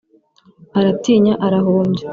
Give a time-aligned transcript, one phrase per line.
[0.79, 2.07] Aratinya arahumbya